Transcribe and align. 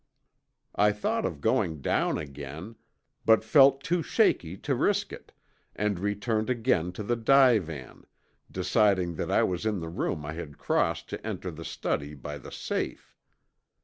"I 0.73 0.93
thought 0.93 1.27
of 1.27 1.41
going 1.41 1.79
down 1.79 2.17
again, 2.17 2.75
but 3.23 3.43
felt 3.43 3.83
too 3.83 4.01
shaky 4.01 4.57
to 4.57 4.73
risk 4.73 5.13
it, 5.13 5.31
and 5.75 5.99
returned 5.99 6.49
again 6.49 6.91
to 6.93 7.03
the 7.03 7.15
divan, 7.15 8.05
deciding 8.49 9.13
that 9.17 9.29
I 9.29 9.43
was 9.43 9.63
in 9.63 9.79
the 9.79 9.89
room 9.89 10.25
I 10.25 10.33
had 10.33 10.57
crossed 10.57 11.07
to 11.09 11.23
enter 11.23 11.51
the 11.51 11.63
study 11.63 12.15
by 12.15 12.39
the 12.39 12.51
safe. 12.51 13.15